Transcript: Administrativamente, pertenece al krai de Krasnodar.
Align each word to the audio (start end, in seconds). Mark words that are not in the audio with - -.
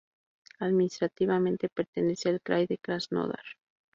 Administrativamente, 0.57 1.69
pertenece 1.69 2.29
al 2.29 2.41
krai 2.41 2.65
de 2.65 2.79
Krasnodar. 2.79 3.43